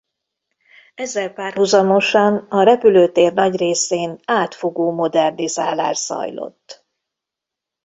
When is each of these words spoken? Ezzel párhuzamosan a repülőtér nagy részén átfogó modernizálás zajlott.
Ezzel 0.95 1.33
párhuzamosan 1.33 2.35
a 2.49 2.63
repülőtér 2.63 3.33
nagy 3.33 3.55
részén 3.57 4.19
átfogó 4.25 4.91
modernizálás 4.91 5.97
zajlott. 5.97 6.87